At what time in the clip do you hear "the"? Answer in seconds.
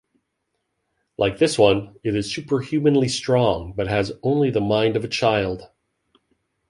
4.49-4.59